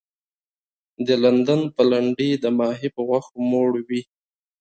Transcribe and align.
د 1.05 1.09
لندن 1.23 1.61
پلنډي 1.75 2.29
د 2.43 2.45
ماهي 2.59 2.89
په 2.95 3.01
غوښو 3.07 3.35
موړ 3.51 3.71
وي. 3.87 4.01